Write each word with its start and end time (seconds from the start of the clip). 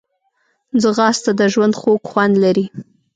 ځغاسته 0.81 1.31
د 1.39 1.41
ژوند 1.53 1.73
خوږ 1.79 2.01
خوند 2.09 2.33
لري 2.43 2.65